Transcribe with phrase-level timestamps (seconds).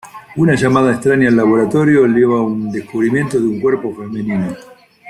[0.37, 4.55] Una llamada extraña al laboratorio lleva a un descubrimiento de un cuerpo femenino.